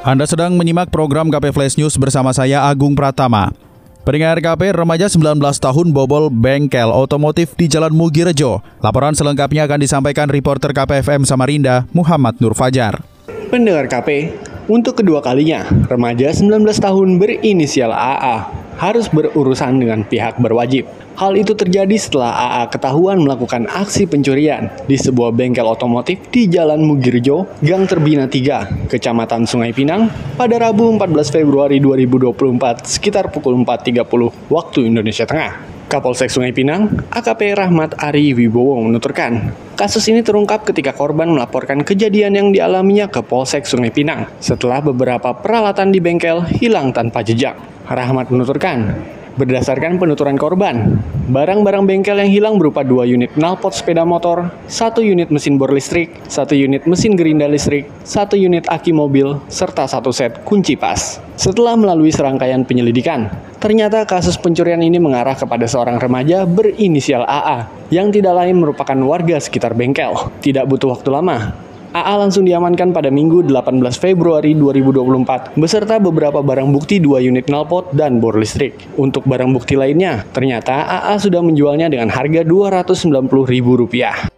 [0.00, 3.52] Anda sedang menyimak program KP Flash News bersama saya Agung Pratama.
[4.00, 8.64] Pendengar KP, remaja 19 tahun bobol bengkel otomotif di Jalan Mugirejo.
[8.80, 13.04] Laporan selengkapnya akan disampaikan reporter KPFM Samarinda, Muhammad Nur Fajar.
[13.52, 14.32] Pendengar KP,
[14.72, 16.48] untuk kedua kalinya, remaja 19
[16.80, 18.48] tahun berinisial AA
[18.80, 20.88] harus berurusan dengan pihak berwajib.
[21.20, 26.80] Hal itu terjadi setelah AA ketahuan melakukan aksi pencurian di sebuah bengkel otomotif di Jalan
[26.80, 30.08] Mugirjo, Gang Terbina 3, Kecamatan Sungai Pinang,
[30.40, 34.00] pada Rabu 14 Februari 2024 sekitar pukul 4.30
[34.48, 35.84] waktu Indonesia Tengah.
[35.92, 42.32] Kapolsek Sungai Pinang, AKP Rahmat Ari Wibowo menuturkan, kasus ini terungkap ketika korban melaporkan kejadian
[42.32, 47.60] yang dialaminya ke Polsek Sungai Pinang setelah beberapa peralatan di bengkel hilang tanpa jejak.
[47.90, 49.02] Rahmat menuturkan,
[49.40, 51.00] berdasarkan penuturan korban,
[51.32, 56.12] barang-barang bengkel yang hilang berupa dua unit knalpot sepeda motor, satu unit mesin bor listrik,
[56.28, 61.24] satu unit mesin gerinda listrik, satu unit aki mobil, serta satu set kunci pas.
[61.40, 68.12] Setelah melalui serangkaian penyelidikan, ternyata kasus pencurian ini mengarah kepada seorang remaja berinisial AA yang
[68.12, 70.28] tidak lain merupakan warga sekitar bengkel.
[70.44, 71.56] Tidak butuh waktu lama,
[71.90, 77.90] AA langsung diamankan pada Minggu 18 Februari 2024 beserta beberapa barang bukti dua unit knalpot
[77.90, 78.78] dan bor listrik.
[78.94, 84.30] Untuk barang bukti lainnya, ternyata AA sudah menjualnya dengan harga Rp290.000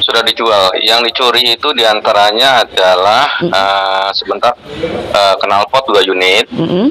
[0.00, 0.72] sudah dijual.
[0.80, 3.52] Yang dicuri itu di antaranya adalah mm.
[3.52, 4.56] uh, sebentar
[5.12, 6.86] uh, knalpot dua unit, mm -hmm.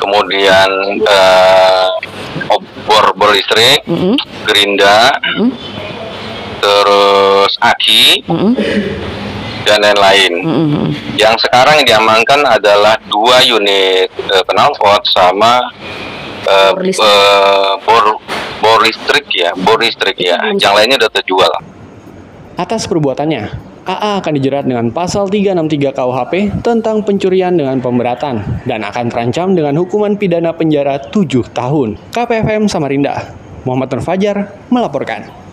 [0.00, 0.70] kemudian
[1.04, 1.92] uh,
[2.88, 4.14] bor bor listrik, mm -hmm.
[4.48, 5.48] gerinda, mm -hmm.
[6.64, 8.24] terus aki.
[8.24, 9.07] Mm -hmm
[9.64, 10.32] dan lain-lain.
[10.42, 10.86] Mm-hmm.
[11.18, 15.62] Yang sekarang yang diamankan adalah dua unit uh, knalpot sama
[16.46, 17.08] uh, bor, listrik.
[17.08, 18.04] Uh, bor
[18.58, 20.38] bor listrik ya, bor listrik ya.
[20.38, 20.62] Mm-hmm.
[20.62, 21.52] Yang lainnya sudah terjual.
[22.58, 23.42] Atas perbuatannya,
[23.88, 29.80] AA akan dijerat dengan pasal 363 KUHP tentang pencurian dengan pemberatan dan akan terancam dengan
[29.80, 31.24] hukuman pidana penjara 7
[31.56, 31.96] tahun.
[32.12, 33.32] KPFM Samarinda,
[33.64, 34.36] Muhammad Nur Fajar
[34.68, 35.47] melaporkan.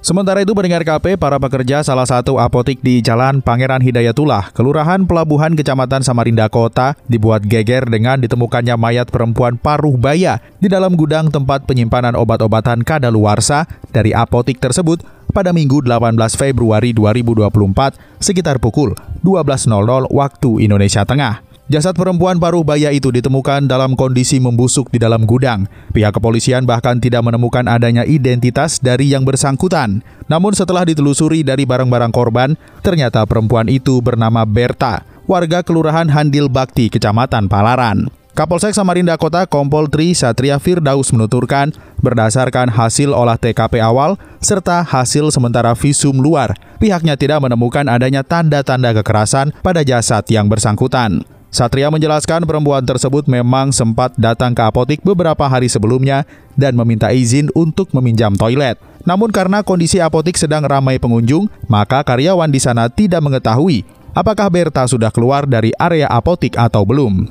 [0.00, 5.52] Sementara itu pendengar KP, para pekerja salah satu apotik di Jalan Pangeran Hidayatullah, Kelurahan Pelabuhan
[5.52, 11.68] Kecamatan Samarinda Kota, dibuat geger dengan ditemukannya mayat perempuan paruh baya di dalam gudang tempat
[11.68, 15.04] penyimpanan obat-obatan kadaluarsa dari apotik tersebut
[15.36, 19.68] pada Minggu 18 Februari 2024 sekitar pukul 12.00
[20.08, 21.49] waktu Indonesia Tengah.
[21.70, 25.70] Jasad perempuan paruh baya itu ditemukan dalam kondisi membusuk di dalam gudang.
[25.94, 30.02] Pihak kepolisian bahkan tidak menemukan adanya identitas dari yang bersangkutan.
[30.26, 36.90] Namun setelah ditelusuri dari barang-barang korban, ternyata perempuan itu bernama Berta, warga Kelurahan Handil Bakti,
[36.90, 38.10] Kecamatan Palaran.
[38.34, 41.70] Kapolsek Samarinda Kota Kompol Tri Satria Firdaus menuturkan,
[42.02, 46.50] berdasarkan hasil olah TKP awal serta hasil sementara visum luar,
[46.82, 51.22] pihaknya tidak menemukan adanya tanda-tanda kekerasan pada jasad yang bersangkutan.
[51.50, 56.22] Satria menjelaskan perempuan tersebut memang sempat datang ke apotik beberapa hari sebelumnya
[56.54, 58.78] dan meminta izin untuk meminjam toilet.
[59.02, 63.82] Namun karena kondisi apotik sedang ramai pengunjung, maka karyawan di sana tidak mengetahui
[64.14, 67.26] apakah Berta sudah keluar dari area apotik atau belum.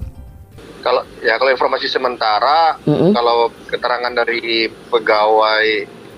[0.83, 3.11] Kalau ya kalau informasi sementara, mm -hmm.
[3.15, 5.65] kalau keterangan dari pegawai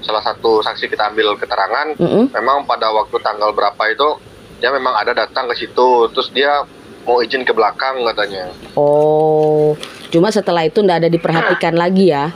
[0.01, 2.23] salah satu saksi kita ambil keterangan, mm -hmm.
[2.34, 4.09] memang pada waktu tanggal berapa itu
[4.57, 6.66] dia memang ada datang ke situ, terus dia
[7.06, 8.51] mau izin ke belakang katanya.
[8.78, 9.73] Oh,
[10.13, 12.34] cuma setelah itu nggak ada diperhatikan lagi ya?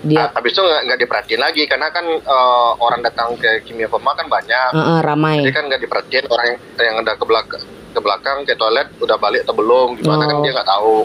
[0.00, 0.32] Dia.
[0.32, 4.72] habis itu nggak diperhatiin lagi karena kan uh, orang datang ke kimia Pema kan banyak.
[4.72, 5.44] Uh, uh, ramai.
[5.44, 9.18] Jadi kan nggak diperhatiin orang yang, yang ada ke belakang ke belakang ke toilet udah
[9.18, 10.40] balik atau belum gimana kan oh.
[10.40, 10.96] kan dia nggak tahu.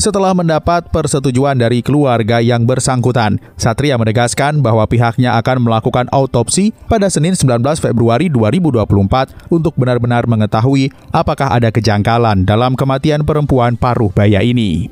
[0.00, 7.12] Setelah mendapat persetujuan dari keluarga yang bersangkutan, Satria menegaskan bahwa pihaknya akan melakukan autopsi pada
[7.12, 14.40] Senin 19 Februari 2024 untuk benar-benar mengetahui apakah ada kejanggalan dalam kematian perempuan paruh baya
[14.40, 14.88] ini.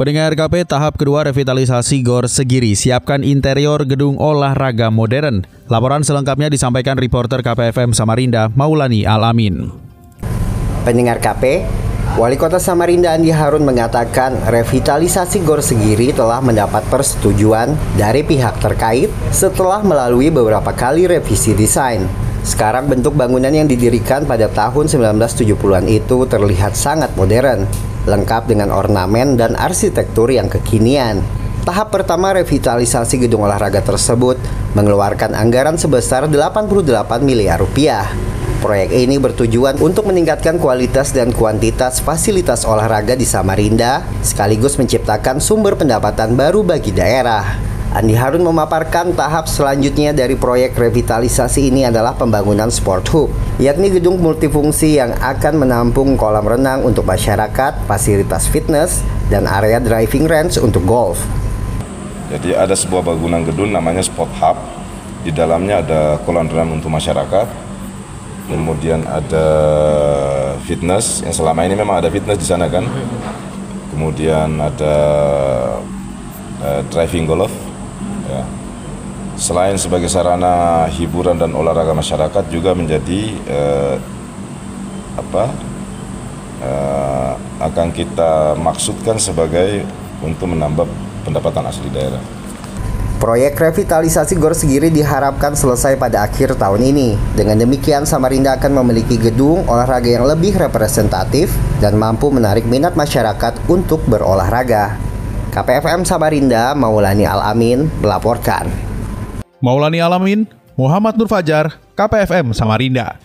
[0.00, 5.44] Pendengar KP tahap kedua revitalisasi Gor Segiri siapkan interior gedung olahraga modern.
[5.68, 9.68] Laporan selengkapnya disampaikan reporter KPFM Samarinda Maulani Alamin.
[10.88, 11.64] Pendengar KP,
[12.14, 19.08] Wali Kota Samarinda Andi Harun mengatakan revitalisasi Gor Segiri telah mendapat persetujuan dari pihak terkait
[19.32, 22.04] setelah melalui beberapa kali revisi desain.
[22.44, 27.64] Sekarang bentuk bangunan yang didirikan pada tahun 1970-an itu terlihat sangat modern,
[28.04, 31.24] lengkap dengan ornamen dan arsitektur yang kekinian.
[31.64, 34.36] Tahap pertama revitalisasi gedung olahraga tersebut
[34.76, 38.04] mengeluarkan anggaran sebesar 88 miliar rupiah.
[38.64, 45.76] Proyek ini bertujuan untuk meningkatkan kualitas dan kuantitas fasilitas olahraga di Samarinda, sekaligus menciptakan sumber
[45.76, 47.44] pendapatan baru bagi daerah.
[47.92, 53.28] Andi Harun memaparkan tahap selanjutnya dari proyek revitalisasi ini adalah pembangunan Sport Hub,
[53.60, 60.24] yakni gedung multifungsi yang akan menampung kolam renang untuk masyarakat, fasilitas fitness, dan area driving
[60.24, 61.20] range untuk golf.
[62.32, 64.56] Jadi ada sebuah bangunan gedung namanya Sport Hub,
[65.20, 67.73] di dalamnya ada kolam renang untuk masyarakat,
[68.50, 69.48] kemudian ada
[70.64, 72.84] fitness yang selama ini memang ada fitness di sana kan,
[73.92, 74.94] kemudian ada
[76.60, 77.52] uh, driving golf
[78.24, 78.42] Ya.
[79.34, 83.96] Selain sebagai sarana hiburan dan olahraga masyarakat juga menjadi eh,
[85.18, 85.44] apa
[86.62, 89.82] eh, akan kita maksudkan sebagai
[90.22, 90.86] untuk menambah
[91.26, 92.22] pendapatan asli daerah.
[93.24, 97.16] Proyek revitalisasi Gor Segiri diharapkan selesai pada akhir tahun ini.
[97.32, 101.48] Dengan demikian, Samarinda akan memiliki gedung olahraga yang lebih representatif
[101.80, 105.00] dan mampu menarik minat masyarakat untuk berolahraga.
[105.56, 108.68] KPFM Samarinda, Maulani Alamin melaporkan.
[109.64, 110.44] Maulani Alamin,
[110.76, 113.16] Muhammad Nur Fajar, KPFM Samarinda.